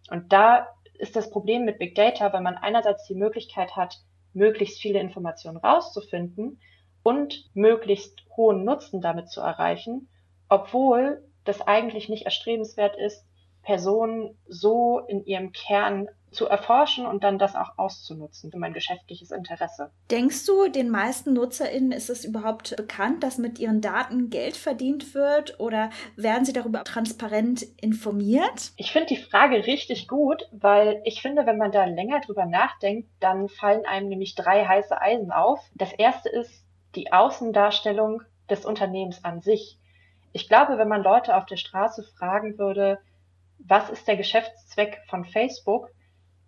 Und 0.09 0.31
da 0.33 0.67
ist 0.93 1.15
das 1.15 1.29
Problem 1.29 1.65
mit 1.65 1.79
Big 1.79 1.95
Data, 1.95 2.31
weil 2.31 2.41
man 2.41 2.57
einerseits 2.57 3.05
die 3.05 3.15
Möglichkeit 3.15 3.75
hat, 3.75 3.97
möglichst 4.33 4.79
viele 4.79 4.99
Informationen 4.99 5.57
rauszufinden 5.57 6.59
und 7.03 7.49
möglichst 7.53 8.25
hohen 8.35 8.63
Nutzen 8.63 9.01
damit 9.01 9.29
zu 9.29 9.41
erreichen, 9.41 10.09
obwohl 10.49 11.23
das 11.43 11.61
eigentlich 11.61 12.09
nicht 12.09 12.25
erstrebenswert 12.25 12.95
ist, 12.97 13.25
Personen 13.61 14.37
so 14.47 14.99
in 14.99 15.25
ihrem 15.25 15.51
Kern 15.51 16.07
zu 16.35 16.47
erforschen 16.47 17.05
und 17.05 17.23
dann 17.23 17.39
das 17.39 17.55
auch 17.55 17.77
auszunutzen 17.77 18.51
für 18.51 18.59
mein 18.59 18.73
geschäftliches 18.73 19.31
Interesse. 19.31 19.91
Denkst 20.11 20.45
du, 20.45 20.67
den 20.67 20.89
meisten 20.89 21.33
NutzerInnen 21.33 21.91
ist 21.91 22.09
es 22.09 22.25
überhaupt 22.25 22.75
bekannt, 22.75 23.23
dass 23.23 23.37
mit 23.37 23.57
ihren 23.59 23.81
Daten 23.81 24.29
Geld 24.29 24.57
verdient 24.57 25.15
wird 25.15 25.59
oder 25.59 25.89
werden 26.15 26.45
sie 26.45 26.53
darüber 26.53 26.83
transparent 26.83 27.63
informiert? 27.81 28.71
Ich 28.77 28.91
finde 28.91 29.07
die 29.07 29.17
Frage 29.17 29.65
richtig 29.65 30.07
gut, 30.07 30.47
weil 30.51 31.01
ich 31.05 31.21
finde, 31.21 31.45
wenn 31.45 31.57
man 31.57 31.71
da 31.71 31.85
länger 31.85 32.21
drüber 32.21 32.45
nachdenkt, 32.45 33.09
dann 33.19 33.49
fallen 33.49 33.85
einem 33.85 34.09
nämlich 34.09 34.35
drei 34.35 34.65
heiße 34.65 34.99
Eisen 35.01 35.31
auf. 35.31 35.59
Das 35.73 35.93
erste 35.93 36.29
ist 36.29 36.63
die 36.95 37.11
Außendarstellung 37.11 38.21
des 38.49 38.65
Unternehmens 38.65 39.23
an 39.23 39.41
sich. 39.41 39.79
Ich 40.33 40.47
glaube, 40.47 40.77
wenn 40.77 40.87
man 40.87 41.03
Leute 41.03 41.35
auf 41.35 41.45
der 41.45 41.57
Straße 41.57 42.03
fragen 42.17 42.57
würde, 42.57 42.99
was 43.59 43.89
ist 43.89 44.07
der 44.07 44.17
Geschäftszweck 44.17 45.01
von 45.07 45.25
Facebook, 45.25 45.89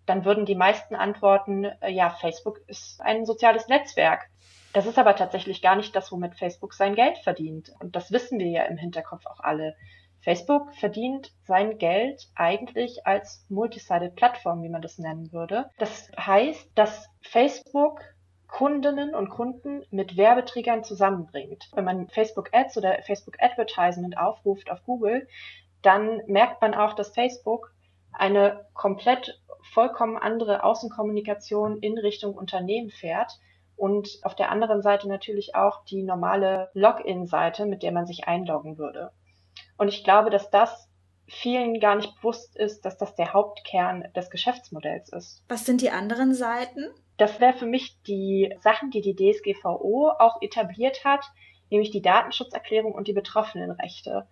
dann 0.08 0.24
würden 0.24 0.46
die 0.46 0.54
meisten 0.54 0.94
antworten, 0.94 1.64
äh, 1.64 1.90
ja, 1.90 2.10
Facebook 2.10 2.60
ist 2.66 3.00
ein 3.00 3.26
soziales 3.26 3.68
Netzwerk. 3.68 4.28
Das 4.72 4.86
ist 4.86 4.98
aber 4.98 5.16
tatsächlich 5.16 5.62
gar 5.62 5.76
nicht 5.76 5.94
das, 5.94 6.12
womit 6.12 6.36
Facebook 6.36 6.74
sein 6.74 6.94
Geld 6.94 7.18
verdient. 7.18 7.72
Und 7.80 7.96
das 7.96 8.10
wissen 8.10 8.38
wir 8.38 8.48
ja 8.48 8.64
im 8.64 8.76
Hinterkopf 8.76 9.26
auch 9.26 9.40
alle. 9.40 9.74
Facebook 10.20 10.74
verdient 10.74 11.32
sein 11.44 11.78
Geld 11.78 12.28
eigentlich 12.34 13.06
als 13.06 13.44
Multisided 13.48 14.16
Plattform, 14.16 14.62
wie 14.62 14.68
man 14.68 14.82
das 14.82 14.98
nennen 14.98 15.32
würde. 15.32 15.70
Das 15.78 16.10
heißt, 16.18 16.70
dass 16.74 17.08
Facebook 17.22 18.02
Kundinnen 18.48 19.14
und 19.14 19.28
Kunden 19.28 19.84
mit 19.90 20.16
Werbeträgern 20.16 20.82
zusammenbringt. 20.82 21.68
Wenn 21.74 21.84
man 21.84 22.08
Facebook 22.08 22.48
Ads 22.52 22.78
oder 22.78 23.02
Facebook 23.02 23.36
Advertisement 23.40 24.16
aufruft 24.16 24.70
auf 24.70 24.82
Google, 24.84 25.28
dann 25.82 26.22
merkt 26.26 26.60
man 26.62 26.74
auch, 26.74 26.94
dass 26.94 27.14
Facebook 27.14 27.72
eine 28.18 28.66
komplett 28.74 29.40
vollkommen 29.72 30.16
andere 30.16 30.64
Außenkommunikation 30.64 31.78
in 31.78 31.98
Richtung 31.98 32.34
Unternehmen 32.34 32.90
fährt 32.90 33.38
und 33.76 34.18
auf 34.22 34.34
der 34.34 34.50
anderen 34.50 34.82
Seite 34.82 35.08
natürlich 35.08 35.54
auch 35.54 35.84
die 35.84 36.02
normale 36.02 36.70
Login-Seite, 36.74 37.64
mit 37.66 37.82
der 37.82 37.92
man 37.92 38.06
sich 38.06 38.26
einloggen 38.26 38.76
würde. 38.76 39.12
Und 39.76 39.88
ich 39.88 40.02
glaube, 40.04 40.30
dass 40.30 40.50
das 40.50 40.88
vielen 41.28 41.78
gar 41.78 41.94
nicht 41.94 42.14
bewusst 42.16 42.56
ist, 42.56 42.84
dass 42.84 42.96
das 42.96 43.14
der 43.14 43.32
Hauptkern 43.32 44.08
des 44.16 44.30
Geschäftsmodells 44.30 45.12
ist. 45.12 45.44
Was 45.48 45.64
sind 45.64 45.80
die 45.82 45.90
anderen 45.90 46.34
Seiten? 46.34 46.90
Das 47.18 47.38
wäre 47.38 47.52
für 47.52 47.66
mich 47.66 48.02
die 48.02 48.54
Sachen, 48.60 48.90
die 48.90 49.00
die 49.00 49.14
DSGVO 49.14 50.12
auch 50.18 50.40
etabliert 50.40 51.04
hat, 51.04 51.24
nämlich 51.70 51.90
die 51.90 52.02
Datenschutzerklärung 52.02 52.92
und 52.92 53.08
die 53.08 53.12
Betroffenenrechte. 53.12 54.26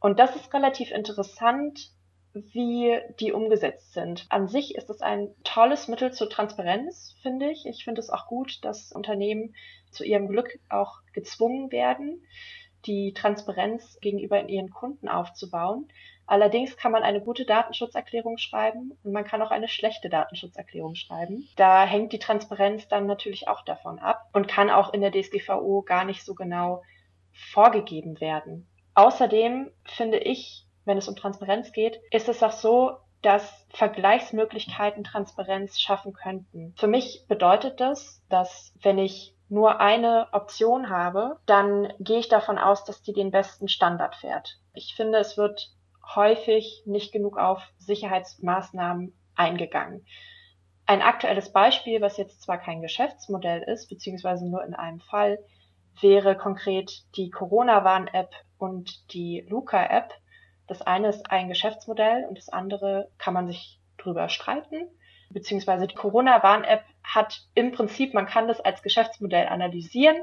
Und 0.00 0.18
das 0.18 0.34
ist 0.36 0.52
relativ 0.52 0.90
interessant, 0.90 1.92
wie 2.34 3.00
die 3.20 3.32
umgesetzt 3.32 3.92
sind. 3.92 4.26
An 4.28 4.48
sich 4.48 4.74
ist 4.74 4.90
es 4.90 5.00
ein 5.00 5.28
tolles 5.44 5.88
Mittel 5.88 6.12
zur 6.12 6.28
Transparenz, 6.28 7.16
finde 7.22 7.50
ich. 7.50 7.64
Ich 7.66 7.84
finde 7.84 8.00
es 8.00 8.10
auch 8.10 8.26
gut, 8.26 8.64
dass 8.64 8.92
Unternehmen 8.92 9.54
zu 9.90 10.04
ihrem 10.04 10.28
Glück 10.28 10.58
auch 10.68 10.98
gezwungen 11.12 11.70
werden, 11.70 12.26
die 12.86 13.14
Transparenz 13.14 13.98
gegenüber 14.00 14.48
ihren 14.48 14.70
Kunden 14.70 15.08
aufzubauen. 15.08 15.88
Allerdings 16.26 16.76
kann 16.76 16.92
man 16.92 17.02
eine 17.02 17.20
gute 17.20 17.44
Datenschutzerklärung 17.44 18.38
schreiben 18.38 18.98
und 19.04 19.12
man 19.12 19.24
kann 19.24 19.42
auch 19.42 19.50
eine 19.50 19.68
schlechte 19.68 20.08
Datenschutzerklärung 20.08 20.94
schreiben. 20.94 21.48
Da 21.56 21.84
hängt 21.84 22.12
die 22.12 22.18
Transparenz 22.18 22.88
dann 22.88 23.06
natürlich 23.06 23.46
auch 23.46 23.62
davon 23.62 23.98
ab 23.98 24.28
und 24.32 24.48
kann 24.48 24.70
auch 24.70 24.92
in 24.92 25.02
der 25.02 25.12
DSGVO 25.12 25.82
gar 25.82 26.04
nicht 26.04 26.24
so 26.24 26.34
genau 26.34 26.82
vorgegeben 27.32 28.20
werden. 28.20 28.66
Außerdem 28.94 29.70
finde 29.84 30.18
ich, 30.18 30.63
wenn 30.84 30.98
es 30.98 31.08
um 31.08 31.16
Transparenz 31.16 31.72
geht, 31.72 32.00
ist 32.10 32.28
es 32.28 32.42
auch 32.42 32.52
so, 32.52 32.96
dass 33.22 33.66
Vergleichsmöglichkeiten 33.70 35.02
Transparenz 35.02 35.80
schaffen 35.80 36.12
könnten. 36.12 36.74
Für 36.76 36.86
mich 36.86 37.24
bedeutet 37.26 37.80
das, 37.80 38.22
dass 38.28 38.74
wenn 38.82 38.98
ich 38.98 39.34
nur 39.48 39.80
eine 39.80 40.28
Option 40.32 40.90
habe, 40.90 41.38
dann 41.46 41.92
gehe 42.00 42.18
ich 42.18 42.28
davon 42.28 42.58
aus, 42.58 42.84
dass 42.84 43.02
die 43.02 43.12
den 43.12 43.30
besten 43.30 43.68
Standard 43.68 44.16
fährt. 44.16 44.58
Ich 44.74 44.94
finde, 44.94 45.18
es 45.18 45.36
wird 45.36 45.70
häufig 46.14 46.82
nicht 46.86 47.12
genug 47.12 47.38
auf 47.38 47.62
Sicherheitsmaßnahmen 47.78 49.14
eingegangen. 49.34 50.04
Ein 50.86 51.00
aktuelles 51.00 51.50
Beispiel, 51.50 52.02
was 52.02 52.18
jetzt 52.18 52.42
zwar 52.42 52.58
kein 52.58 52.82
Geschäftsmodell 52.82 53.62
ist, 53.62 53.88
beziehungsweise 53.88 54.46
nur 54.48 54.62
in 54.64 54.74
einem 54.74 55.00
Fall, 55.00 55.38
wäre 56.00 56.36
konkret 56.36 57.04
die 57.16 57.30
Corona-Warn-App 57.30 58.30
und 58.58 59.12
die 59.14 59.46
Luca-App. 59.48 60.12
Das 60.66 60.82
eine 60.82 61.08
ist 61.08 61.30
ein 61.30 61.48
Geschäftsmodell 61.48 62.24
und 62.28 62.38
das 62.38 62.48
andere 62.48 63.08
kann 63.18 63.34
man 63.34 63.46
sich 63.46 63.78
drüber 63.98 64.28
streiten. 64.28 64.88
Beziehungsweise 65.30 65.86
die 65.86 65.94
Corona-Warn-App 65.94 66.84
hat 67.02 67.42
im 67.54 67.72
Prinzip, 67.72 68.14
man 68.14 68.26
kann 68.26 68.48
das 68.48 68.60
als 68.60 68.82
Geschäftsmodell 68.82 69.48
analysieren, 69.48 70.16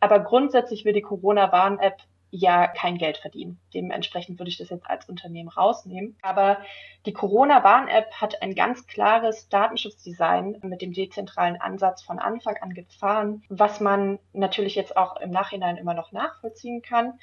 aber 0.00 0.20
grundsätzlich 0.20 0.84
will 0.84 0.92
die 0.92 1.02
Corona-Warn-App 1.02 2.02
ja 2.30 2.66
kein 2.66 2.98
Geld 2.98 3.18
verdienen. 3.18 3.60
Dementsprechend 3.72 4.38
würde 4.38 4.50
ich 4.50 4.58
das 4.58 4.70
jetzt 4.70 4.88
als 4.88 5.08
Unternehmen 5.08 5.48
rausnehmen. 5.48 6.16
Aber 6.22 6.58
die 7.06 7.12
Corona-Warn-App 7.12 8.12
hat 8.12 8.42
ein 8.42 8.54
ganz 8.54 8.86
klares 8.86 9.48
Datenschutzdesign 9.48 10.58
mit 10.62 10.82
dem 10.82 10.92
dezentralen 10.92 11.60
Ansatz 11.60 12.02
von 12.02 12.18
Anfang 12.18 12.56
an 12.60 12.74
gefahren, 12.74 13.44
was 13.48 13.80
man 13.80 14.18
natürlich 14.32 14.74
jetzt 14.74 14.96
auch 14.96 15.16
im 15.16 15.30
Nachhinein 15.30 15.76
immer 15.76 15.94
noch 15.94 16.12
nachvollziehen 16.12 16.82
kann. 16.82 17.18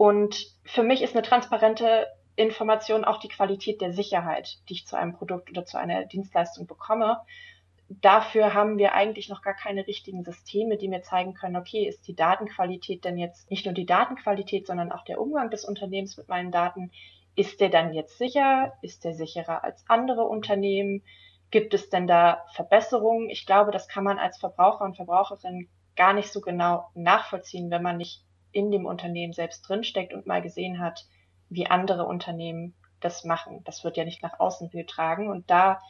Und 0.00 0.46
für 0.64 0.82
mich 0.82 1.02
ist 1.02 1.14
eine 1.14 1.26
transparente 1.26 2.06
Information 2.36 3.04
auch 3.04 3.18
die 3.18 3.28
Qualität 3.28 3.82
der 3.82 3.92
Sicherheit, 3.92 4.58
die 4.68 4.72
ich 4.72 4.86
zu 4.86 4.96
einem 4.96 5.12
Produkt 5.12 5.50
oder 5.50 5.66
zu 5.66 5.78
einer 5.78 6.06
Dienstleistung 6.06 6.66
bekomme 6.66 7.20
dafür 7.90 8.54
haben 8.54 8.78
wir 8.78 8.94
eigentlich 8.94 9.28
noch 9.28 9.42
gar 9.42 9.54
keine 9.54 9.86
richtigen 9.86 10.22
Systeme, 10.22 10.76
die 10.76 10.88
mir 10.88 11.02
zeigen 11.02 11.34
können, 11.34 11.56
okay, 11.56 11.86
ist 11.86 12.06
die 12.06 12.14
Datenqualität 12.14 13.04
denn 13.04 13.18
jetzt 13.18 13.50
nicht 13.50 13.64
nur 13.66 13.74
die 13.74 13.86
Datenqualität, 13.86 14.66
sondern 14.66 14.92
auch 14.92 15.04
der 15.04 15.20
Umgang 15.20 15.50
des 15.50 15.64
Unternehmens 15.64 16.16
mit 16.16 16.28
meinen 16.28 16.52
Daten, 16.52 16.92
ist 17.34 17.60
der 17.60 17.68
dann 17.68 17.92
jetzt 17.92 18.16
sicher? 18.18 18.72
Ist 18.82 19.04
der 19.04 19.14
sicherer 19.14 19.64
als 19.64 19.84
andere 19.88 20.22
Unternehmen? 20.22 21.02
Gibt 21.50 21.74
es 21.74 21.90
denn 21.90 22.06
da 22.06 22.44
Verbesserungen? 22.54 23.28
Ich 23.28 23.44
glaube, 23.44 23.72
das 23.72 23.88
kann 23.88 24.04
man 24.04 24.18
als 24.18 24.38
Verbraucher 24.38 24.84
und 24.84 24.96
Verbraucherin 24.96 25.68
gar 25.96 26.12
nicht 26.12 26.32
so 26.32 26.40
genau 26.40 26.88
nachvollziehen, 26.94 27.70
wenn 27.70 27.82
man 27.82 27.96
nicht 27.96 28.24
in 28.52 28.70
dem 28.70 28.86
Unternehmen 28.86 29.32
selbst 29.32 29.62
drinsteckt 29.62 30.12
und 30.12 30.26
mal 30.26 30.42
gesehen 30.42 30.80
hat, 30.80 31.06
wie 31.48 31.66
andere 31.66 32.04
Unternehmen 32.04 32.74
das 33.00 33.24
machen. 33.24 33.62
Das 33.64 33.84
wird 33.84 33.96
ja 33.96 34.04
nicht 34.04 34.22
nach 34.22 34.38
außen 34.38 34.70
getragen. 34.70 35.28
Und 35.28 35.50
da 35.50 35.80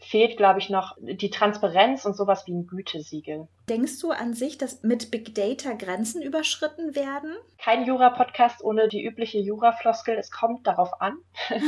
fehlt, 0.00 0.36
glaube 0.36 0.58
ich, 0.58 0.70
noch 0.70 0.96
die 1.00 1.30
Transparenz 1.30 2.04
und 2.04 2.16
sowas 2.16 2.46
wie 2.46 2.52
ein 2.52 2.66
Gütesiegel. 2.66 3.48
Denkst 3.68 4.00
du 4.00 4.10
an 4.10 4.32
sich, 4.34 4.58
dass 4.58 4.82
mit 4.82 5.10
Big 5.10 5.34
Data 5.34 5.74
Grenzen 5.74 6.22
überschritten 6.22 6.94
werden? 6.94 7.36
Kein 7.58 7.84
Jura-Podcast 7.84 8.62
ohne 8.64 8.88
die 8.88 9.04
übliche 9.04 9.38
Jura-Floskel. 9.38 10.16
Es 10.16 10.30
kommt 10.30 10.66
darauf 10.66 11.00
an. 11.00 11.18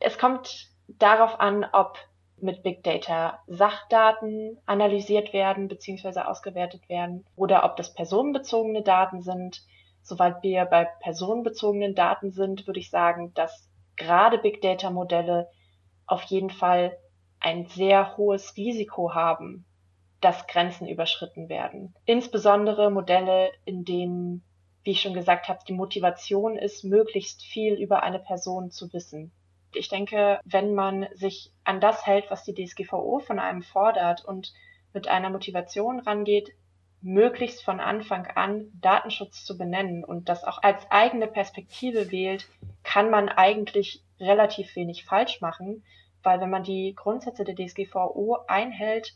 es 0.00 0.18
kommt 0.18 0.70
darauf 0.86 1.40
an, 1.40 1.66
ob 1.72 1.98
mit 2.42 2.62
Big 2.62 2.82
Data 2.82 3.40
Sachdaten 3.46 4.58
analysiert 4.66 5.32
werden 5.32 5.68
bzw. 5.68 6.20
ausgewertet 6.20 6.88
werden 6.88 7.24
oder 7.36 7.64
ob 7.64 7.76
das 7.76 7.94
personenbezogene 7.94 8.82
Daten 8.82 9.22
sind. 9.22 9.62
Soweit 10.02 10.42
wir 10.42 10.64
bei 10.64 10.86
personenbezogenen 11.00 11.94
Daten 11.94 12.32
sind, 12.32 12.66
würde 12.66 12.80
ich 12.80 12.90
sagen, 12.90 13.32
dass 13.34 13.68
gerade 13.96 14.38
Big 14.38 14.62
Data 14.62 14.90
Modelle 14.90 15.48
auf 16.06 16.22
jeden 16.24 16.50
Fall 16.50 16.96
ein 17.40 17.66
sehr 17.66 18.16
hohes 18.16 18.56
Risiko 18.56 19.14
haben, 19.14 19.66
dass 20.20 20.46
Grenzen 20.46 20.88
überschritten 20.88 21.48
werden. 21.48 21.94
Insbesondere 22.04 22.90
Modelle, 22.90 23.52
in 23.64 23.84
denen, 23.84 24.42
wie 24.82 24.92
ich 24.92 25.00
schon 25.00 25.14
gesagt 25.14 25.48
habe, 25.48 25.60
die 25.68 25.74
Motivation 25.74 26.56
ist, 26.56 26.84
möglichst 26.84 27.42
viel 27.42 27.74
über 27.74 28.02
eine 28.02 28.18
Person 28.18 28.70
zu 28.70 28.92
wissen. 28.92 29.32
Ich 29.74 29.88
denke, 29.88 30.40
wenn 30.44 30.74
man 30.74 31.06
sich 31.14 31.52
an 31.64 31.80
das 31.80 32.06
hält, 32.06 32.30
was 32.30 32.44
die 32.44 32.54
DSGVO 32.54 33.20
von 33.20 33.38
einem 33.38 33.62
fordert 33.62 34.24
und 34.24 34.52
mit 34.92 35.08
einer 35.08 35.30
Motivation 35.30 36.00
rangeht, 36.00 36.52
möglichst 37.00 37.62
von 37.62 37.80
Anfang 37.80 38.26
an 38.26 38.72
Datenschutz 38.80 39.44
zu 39.44 39.56
benennen 39.56 40.04
und 40.04 40.28
das 40.28 40.44
auch 40.44 40.62
als 40.62 40.90
eigene 40.90 41.26
Perspektive 41.28 42.10
wählt, 42.10 42.48
kann 42.82 43.10
man 43.10 43.28
eigentlich 43.28 44.02
relativ 44.18 44.74
wenig 44.74 45.04
falsch 45.04 45.40
machen, 45.40 45.84
weil 46.22 46.40
wenn 46.40 46.50
man 46.50 46.64
die 46.64 46.94
Grundsätze 46.96 47.44
der 47.44 47.54
DSGVO 47.54 48.38
einhält, 48.48 49.14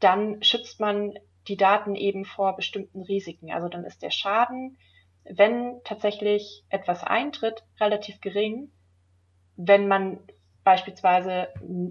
dann 0.00 0.42
schützt 0.42 0.80
man 0.80 1.18
die 1.48 1.56
Daten 1.56 1.94
eben 1.94 2.24
vor 2.24 2.56
bestimmten 2.56 3.02
Risiken. 3.02 3.52
Also 3.52 3.68
dann 3.68 3.84
ist 3.84 4.02
der 4.02 4.10
Schaden, 4.10 4.78
wenn 5.24 5.80
tatsächlich 5.84 6.64
etwas 6.70 7.04
eintritt, 7.04 7.64
relativ 7.80 8.20
gering, 8.20 8.70
wenn 9.58 9.88
man 9.88 10.20
beispielsweise 10.62 11.48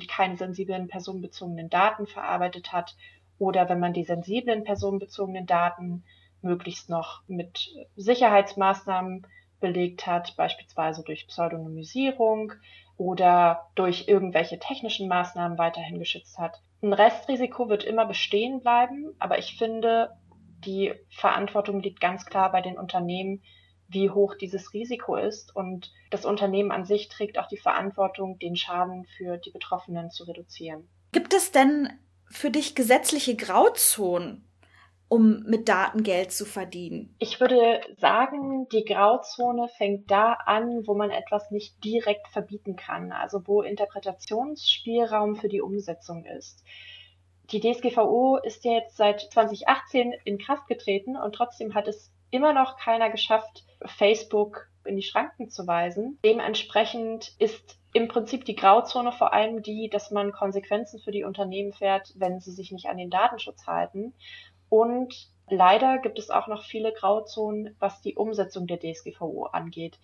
keine 0.08 0.38
sensiblen 0.38 0.88
personenbezogenen 0.88 1.70
Daten 1.70 2.08
verarbeitet 2.08 2.72
hat 2.72 2.96
oder 3.38 3.70
wenn 3.70 3.80
man 3.80 3.94
die 3.94 4.06
sensiblen 4.06 4.64
personenbezogenen 4.64 5.46
Daten 5.46 6.04
möglichst 6.42 6.90
noch 6.90 7.22
mit 7.28 7.70
Sicherheitsmaßnahmen 7.96 9.28
belegt 9.60 10.08
hat, 10.08 10.36
beispielsweise 10.38 11.04
durch 11.04 11.28
Pseudonymisierung 11.28 12.54
oder 12.96 13.68
durch 13.76 14.08
irgendwelche 14.08 14.60
technischen 14.60 15.08
Maßnahmen 15.08 15.58
weiterhin 15.58 16.00
geschützt 16.00 16.38
hat. 16.38 16.62
Ein 16.82 16.94
Restrisiko 16.94 17.68
wird 17.68 17.84
immer 17.84 18.06
bestehen 18.06 18.62
bleiben, 18.62 19.14
aber 19.20 19.40
ich 19.40 19.58
finde, 19.58 20.12
die 20.66 20.94
Verantwortung 21.10 21.82
liegt 21.82 22.00
ganz 22.00 22.26
klar 22.26 22.52
bei 22.52 22.62
den 22.62 22.78
Unternehmen, 22.78 23.42
wie 23.88 24.10
hoch 24.10 24.36
dieses 24.36 24.74
Risiko 24.74 25.15
ist. 25.15 25.56
Und 25.56 25.91
das 26.10 26.25
Unternehmen 26.25 26.72
an 26.72 26.86
sich 26.86 27.08
trägt 27.10 27.39
auch 27.39 27.48
die 27.48 27.58
Verantwortung, 27.58 28.39
den 28.39 28.56
Schaden 28.56 29.06
für 29.06 29.38
die 29.38 29.51
Betroffenen 29.51 30.12
zu 30.12 30.24
reduzieren. 30.25 30.88
Gibt 31.12 31.34
es 31.34 31.51
denn 31.51 31.89
für 32.29 32.51
dich 32.51 32.75
gesetzliche 32.75 33.36
Grauzonen, 33.36 34.44
um 35.08 35.44
mit 35.44 35.70
Daten 35.70 36.03
Geld 36.03 36.32
zu 36.32 36.46
verdienen? 36.46 37.15
Ich 37.20 37.39
würde 37.39 37.82
sagen, 37.98 38.67
die 38.70 38.84
Grauzone 38.84 39.70
fängt 39.77 40.12
da 40.12 40.34
an, 40.34 40.86
wo 40.86 40.94
man 40.96 41.12
etwas 41.12 41.50
nicht 41.51 41.84
direkt 41.84 42.27
verbieten 42.27 42.75
kann, 42.75 43.12
also 43.12 43.48
wo 43.48 43.62
Interpretationsspielraum 43.62 45.38
für 45.38 45.48
die 45.48 45.62
Umsetzung 45.62 46.25
ist. 46.25 46.63
Die 47.51 47.62
DSGVO 47.62 48.39
ist 48.44 48.65
ja 48.65 48.74
jetzt 48.74 48.98
seit 48.98 49.22
2018 49.22 50.13
in 50.25 50.38
Kraft 50.38 50.67
getreten 50.67 51.15
und 51.15 51.34
trotzdem 51.34 51.74
hat 51.74 51.88
es 51.88 52.12
immer 52.32 52.54
noch 52.54 52.78
keiner 52.78 53.10
geschafft, 53.10 53.66
Facebook 53.86 54.70
in 54.86 54.96
die 54.96 55.04
Schranken 55.04 55.50
zu 55.50 55.68
weisen. 55.68 56.20
Dementsprechend 56.24 57.34
ist 57.40 57.78
im 57.94 58.08
Prinzip 58.08 58.46
die 58.46 58.56
Grauzone 58.56 59.12
vor 59.12 59.34
allem 59.34 59.62
die, 59.62 59.90
dass 59.90 60.12
man 60.12 60.32
Konsequenzen 60.32 61.00
für 61.00 61.12
die 61.12 61.24
Unternehmen 61.24 61.74
fährt, 61.74 62.14
wenn 62.16 62.40
sie 62.40 62.52
sich 62.52 62.72
nicht 62.72 62.88
an 62.88 62.98
den 62.98 63.10
Datenschutz 63.10 63.68
halten. 63.68 64.14
Und 64.70 65.30
leider 65.50 65.98
gibt 66.00 66.20
es 66.20 66.30
auch 66.30 66.48
noch 66.48 66.64
viele 66.64 66.94
Grauzonen, 66.94 67.76
was 67.80 68.02
die 68.02 68.16
Umsetzung 68.16 68.68
der 68.68 68.80
DSGVO 68.80 69.46
angeht. 69.46 70.00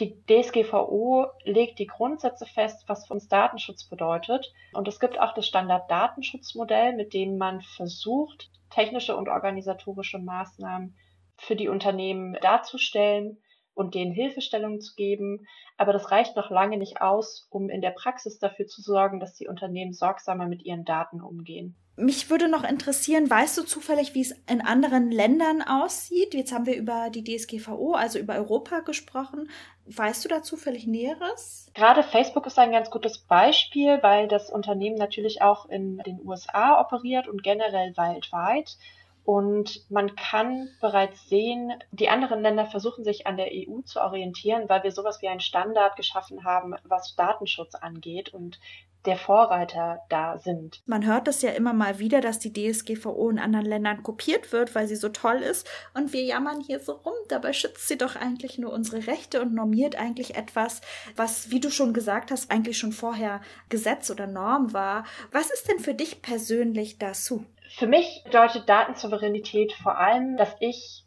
Die 0.00 0.16
DSGVO 0.26 1.26
legt 1.44 1.78
die 1.78 1.86
Grundsätze 1.86 2.46
fest, 2.46 2.84
was 2.88 3.06
für 3.06 3.14
uns 3.14 3.28
Datenschutz 3.28 3.84
bedeutet. 3.84 4.52
Und 4.72 4.88
es 4.88 4.98
gibt 4.98 5.20
auch 5.20 5.34
das 5.34 5.46
Standard-Datenschutzmodell, 5.46 6.96
mit 6.96 7.14
dem 7.14 7.38
man 7.38 7.60
versucht, 7.60 8.50
technische 8.70 9.16
und 9.16 9.28
organisatorische 9.28 10.18
Maßnahmen 10.18 10.96
für 11.36 11.56
die 11.56 11.68
Unternehmen 11.68 12.36
darzustellen. 12.40 13.38
und 13.76 13.96
denen 13.96 14.12
Hilfestellungen 14.12 14.80
zu 14.80 14.94
geben. 14.94 15.48
Aber 15.76 15.92
das 15.92 16.12
reicht 16.12 16.36
noch 16.36 16.48
lange 16.48 16.78
nicht 16.78 17.00
aus, 17.00 17.48
um 17.50 17.68
in 17.68 17.80
der 17.80 17.90
Praxis 17.90 18.38
dafür 18.38 18.66
zu 18.66 18.80
sorgen, 18.80 19.18
dass 19.18 19.34
die 19.34 19.48
Unternehmen 19.48 19.92
sorgsamer 19.92 20.46
mit 20.46 20.64
ihren 20.64 20.84
Daten 20.84 21.20
umgehen. 21.20 21.74
Mich 21.96 22.28
würde 22.28 22.48
noch 22.48 22.64
interessieren, 22.64 23.30
weißt 23.30 23.56
du 23.56 23.62
zufällig, 23.62 24.14
wie 24.14 24.22
es 24.22 24.34
in 24.50 24.60
anderen 24.60 25.12
Ländern 25.12 25.62
aussieht? 25.62 26.34
Jetzt 26.34 26.52
haben 26.52 26.66
wir 26.66 26.74
über 26.74 27.08
die 27.08 27.22
DSGVO, 27.22 27.94
also 27.94 28.18
über 28.18 28.34
Europa 28.34 28.80
gesprochen. 28.80 29.48
Weißt 29.86 30.24
du 30.24 30.28
da 30.28 30.42
zufällig 30.42 30.88
Näheres? 30.88 31.70
Gerade 31.74 32.02
Facebook 32.02 32.46
ist 32.46 32.58
ein 32.58 32.72
ganz 32.72 32.90
gutes 32.90 33.18
Beispiel, 33.18 33.98
weil 34.02 34.26
das 34.26 34.50
Unternehmen 34.50 34.96
natürlich 34.96 35.42
auch 35.42 35.66
in 35.68 35.98
den 35.98 36.20
USA 36.24 36.80
operiert 36.80 37.28
und 37.28 37.44
generell 37.44 37.96
weltweit. 37.96 38.76
Und 39.24 39.90
man 39.90 40.14
kann 40.16 40.68
bereits 40.80 41.28
sehen, 41.28 41.72
die 41.92 42.10
anderen 42.10 42.42
Länder 42.42 42.66
versuchen 42.66 43.04
sich 43.04 43.26
an 43.26 43.38
der 43.38 43.48
EU 43.52 43.80
zu 43.80 44.00
orientieren, 44.00 44.68
weil 44.68 44.82
wir 44.82 44.92
sowas 44.92 45.22
wie 45.22 45.28
einen 45.28 45.40
Standard 45.40 45.96
geschaffen 45.96 46.44
haben, 46.44 46.74
was 46.84 47.16
Datenschutz 47.16 47.74
angeht 47.74 48.34
und 48.34 48.60
der 49.06 49.16
Vorreiter 49.16 50.00
da 50.08 50.38
sind. 50.38 50.82
Man 50.86 51.04
hört 51.04 51.28
es 51.28 51.42
ja 51.42 51.50
immer 51.50 51.72
mal 51.72 51.98
wieder, 51.98 52.20
dass 52.20 52.38
die 52.38 52.52
DSGVO 52.52 53.28
in 53.30 53.38
anderen 53.38 53.66
Ländern 53.66 54.02
kopiert 54.02 54.52
wird, 54.52 54.74
weil 54.74 54.88
sie 54.88 54.96
so 54.96 55.10
toll 55.10 55.36
ist. 55.36 55.68
Und 55.92 56.12
wir 56.12 56.22
jammern 56.22 56.60
hier 56.60 56.80
so 56.80 56.92
rum. 56.92 57.14
Dabei 57.28 57.52
schützt 57.52 57.86
sie 57.86 57.98
doch 57.98 58.16
eigentlich 58.16 58.58
nur 58.58 58.72
unsere 58.72 59.06
Rechte 59.06 59.42
und 59.42 59.54
normiert 59.54 59.96
eigentlich 59.96 60.36
etwas, 60.36 60.80
was, 61.16 61.50
wie 61.50 61.60
du 61.60 61.70
schon 61.70 61.92
gesagt 61.92 62.30
hast, 62.30 62.50
eigentlich 62.50 62.78
schon 62.78 62.92
vorher 62.92 63.40
Gesetz 63.68 64.10
oder 64.10 64.26
Norm 64.26 64.72
war. 64.72 65.04
Was 65.32 65.50
ist 65.50 65.68
denn 65.68 65.80
für 65.80 65.94
dich 65.94 66.22
persönlich 66.22 66.98
dazu? 66.98 67.44
Für 67.76 67.88
mich 67.88 68.22
bedeutet 68.24 68.68
Datensouveränität 68.68 69.72
vor 69.72 69.98
allem, 69.98 70.36
dass 70.36 70.54
ich 70.60 71.04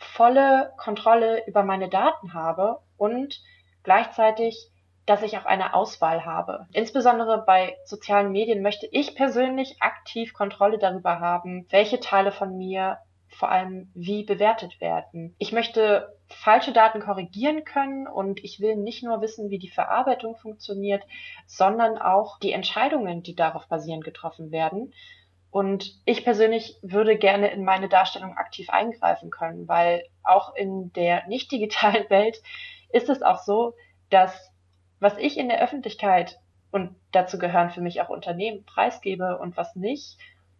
volle 0.00 0.72
Kontrolle 0.76 1.46
über 1.46 1.62
meine 1.62 1.88
Daten 1.88 2.34
habe 2.34 2.80
und 2.96 3.40
gleichzeitig, 3.84 4.72
dass 5.06 5.22
ich 5.22 5.38
auch 5.38 5.44
eine 5.44 5.74
Auswahl 5.74 6.24
habe. 6.24 6.66
Insbesondere 6.72 7.44
bei 7.46 7.76
sozialen 7.84 8.32
Medien 8.32 8.62
möchte 8.62 8.88
ich 8.90 9.14
persönlich 9.14 9.76
aktiv 9.78 10.32
Kontrolle 10.34 10.78
darüber 10.78 11.20
haben, 11.20 11.68
welche 11.70 12.00
Teile 12.00 12.32
von 12.32 12.56
mir 12.56 12.98
vor 13.28 13.50
allem 13.50 13.90
wie 13.94 14.24
bewertet 14.24 14.80
werden. 14.80 15.36
Ich 15.38 15.52
möchte 15.52 16.18
falsche 16.26 16.72
Daten 16.72 17.00
korrigieren 17.00 17.64
können 17.64 18.08
und 18.08 18.42
ich 18.42 18.58
will 18.58 18.74
nicht 18.74 19.04
nur 19.04 19.20
wissen, 19.20 19.50
wie 19.50 19.58
die 19.58 19.70
Verarbeitung 19.70 20.36
funktioniert, 20.36 21.04
sondern 21.46 21.96
auch 21.96 22.40
die 22.40 22.52
Entscheidungen, 22.52 23.22
die 23.22 23.36
darauf 23.36 23.68
basierend 23.68 24.04
getroffen 24.04 24.50
werden. 24.50 24.92
Und 25.50 25.94
ich 26.04 26.24
persönlich 26.24 26.76
würde 26.82 27.16
gerne 27.16 27.50
in 27.50 27.64
meine 27.64 27.88
Darstellung 27.88 28.36
aktiv 28.36 28.68
eingreifen 28.68 29.30
können, 29.30 29.66
weil 29.66 30.04
auch 30.22 30.54
in 30.54 30.92
der 30.92 31.26
nicht 31.26 31.50
digitalen 31.50 32.04
Welt 32.10 32.42
ist 32.90 33.08
es 33.08 33.22
auch 33.22 33.38
so, 33.38 33.74
dass 34.10 34.52
was 35.00 35.16
ich 35.16 35.38
in 35.38 35.48
der 35.48 35.62
Öffentlichkeit 35.62 36.38
und 36.70 36.96
dazu 37.12 37.38
gehören 37.38 37.70
für 37.70 37.80
mich 37.80 38.00
auch 38.00 38.08
Unternehmen 38.08 38.64
preisgebe 38.64 39.38
und 39.38 39.56
was 39.56 39.74
nicht 39.76 40.18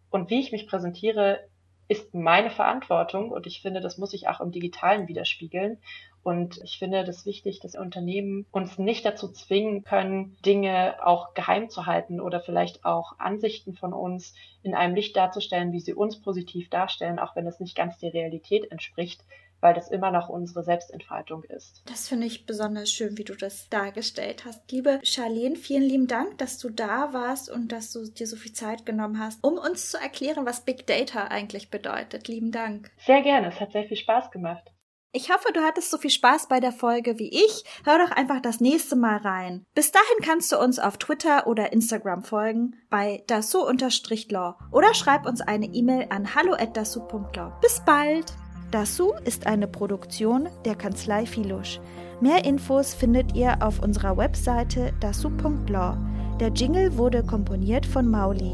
und 0.09 0.29
wie 0.29 0.39
ich 0.39 0.51
mich 0.51 0.67
präsentiere, 0.67 1.47
ist 1.87 2.13
meine 2.13 2.51
Verantwortung 2.51 3.31
und 3.31 3.47
ich 3.47 3.61
finde, 3.61 3.81
das 3.81 3.97
muss 3.97 4.11
sich 4.11 4.27
auch 4.27 4.39
im 4.41 4.51
Digitalen 4.51 5.07
widerspiegeln. 5.07 5.79
Und 6.23 6.59
ich 6.63 6.77
finde 6.79 7.03
das 7.03 7.25
wichtig, 7.25 7.59
dass 7.59 7.75
Unternehmen 7.75 8.45
uns 8.51 8.77
nicht 8.77 9.05
dazu 9.05 9.29
zwingen 9.31 9.83
können, 9.83 10.37
Dinge 10.45 10.95
auch 11.05 11.33
geheim 11.33 11.69
zu 11.69 11.85
halten 11.85 12.19
oder 12.19 12.39
vielleicht 12.39 12.85
auch 12.85 13.17
Ansichten 13.19 13.73
von 13.73 13.93
uns 13.93 14.33
in 14.61 14.75
einem 14.75 14.95
Licht 14.95 15.15
darzustellen, 15.15 15.71
wie 15.71 15.79
sie 15.79 15.93
uns 15.93 16.21
positiv 16.21 16.69
darstellen, 16.69 17.19
auch 17.19 17.35
wenn 17.35 17.47
es 17.47 17.59
nicht 17.59 17.75
ganz 17.75 17.97
der 17.99 18.13
Realität 18.13 18.71
entspricht, 18.71 19.23
weil 19.61 19.73
das 19.73 19.89
immer 19.89 20.11
noch 20.11 20.29
unsere 20.29 20.63
Selbstentfaltung 20.63 21.43
ist. 21.43 21.81
Das 21.85 22.07
finde 22.07 22.27
ich 22.27 22.45
besonders 22.45 22.91
schön, 22.91 23.17
wie 23.17 23.23
du 23.23 23.35
das 23.35 23.69
dargestellt 23.69 24.45
hast. 24.45 24.71
Liebe 24.71 24.99
Charlene, 25.03 25.55
vielen 25.55 25.83
lieben 25.83 26.07
Dank, 26.07 26.37
dass 26.37 26.57
du 26.57 26.69
da 26.69 27.13
warst 27.13 27.49
und 27.49 27.71
dass 27.71 27.91
du 27.91 28.05
dir 28.09 28.27
so 28.27 28.35
viel 28.35 28.53
Zeit 28.53 28.85
genommen 28.85 29.19
hast, 29.19 29.43
um 29.43 29.57
uns 29.57 29.91
zu 29.91 29.97
erklären, 29.97 30.45
was 30.45 30.63
Big 30.63 30.87
Data 30.87 31.25
eigentlich 31.25 31.69
bedeutet. 31.69 32.27
Lieben 32.27 32.51
Dank. 32.51 32.91
Sehr 33.05 33.21
gerne, 33.21 33.47
es 33.47 33.59
hat 33.59 33.71
sehr 33.71 33.85
viel 33.85 33.97
Spaß 33.97 34.31
gemacht. 34.31 34.71
Ich 35.11 35.31
hoffe, 35.31 35.51
du 35.51 35.61
hattest 35.61 35.89
so 35.89 35.97
viel 35.97 36.11
Spaß 36.11 36.47
bei 36.49 36.59
der 36.59 36.71
Folge 36.71 37.17
wie 37.17 37.29
ich. 37.29 37.63
Hör 37.83 37.97
doch 37.97 38.11
einfach 38.11 38.41
das 38.41 38.59
nächste 38.59 38.95
Mal 38.95 39.17
rein. 39.17 39.65
Bis 39.73 39.91
dahin 39.91 40.23
kannst 40.23 40.51
du 40.51 40.59
uns 40.59 40.77
auf 40.77 40.97
Twitter 40.97 41.47
oder 41.47 41.73
Instagram 41.73 42.23
folgen 42.23 42.75
bei 42.91 43.23
dasu-law 43.25 44.57
oder 44.71 44.93
schreib 44.93 45.25
uns 45.25 45.41
eine 45.41 45.65
E-Mail 45.65 46.05
an 46.11 46.35
hallo@dasu.law. 46.35 47.51
Bis 47.59 47.81
bald! 47.83 48.33
Dasu 48.69 49.13
ist 49.25 49.47
eine 49.47 49.67
Produktion 49.67 50.47
der 50.63 50.75
Kanzlei 50.75 51.25
Filusch. 51.25 51.79
Mehr 52.21 52.45
Infos 52.45 52.93
findet 52.93 53.35
ihr 53.35 53.57
auf 53.61 53.81
unserer 53.81 54.15
Webseite 54.15 54.93
dasu.law. 54.99 55.97
Der 56.39 56.49
Jingle 56.49 56.95
wurde 56.97 57.23
komponiert 57.23 57.87
von 57.87 58.07
Mauli. 58.07 58.53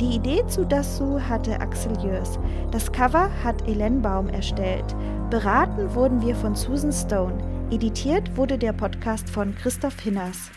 Die 0.00 0.16
Idee 0.16 0.46
zu 0.46 0.66
Dasu 0.66 1.18
hatte 1.18 1.58
Axel 1.58 1.98
Jörs. 2.04 2.38
Das 2.70 2.92
Cover 2.92 3.30
hat 3.42 3.66
Elen 3.66 4.02
Baum 4.02 4.28
erstellt. 4.28 4.84
Beraten 5.30 5.94
wurden 5.94 6.20
wir 6.20 6.36
von 6.36 6.54
Susan 6.54 6.92
Stone. 6.92 7.32
Editiert 7.70 8.36
wurde 8.36 8.58
der 8.58 8.74
Podcast 8.74 9.30
von 9.30 9.54
Christoph 9.54 9.98
Hinners. 10.00 10.50